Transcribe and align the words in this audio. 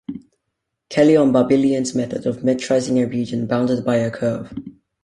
Kelley 0.89 1.15
on 1.15 1.31
Barbilian's 1.31 1.93
method 1.93 2.25
of 2.25 2.37
metrizing 2.37 3.03
a 3.03 3.07
region 3.07 3.45
bounded 3.45 3.85
by 3.85 3.97
a 3.97 4.09
curve. 4.09 4.51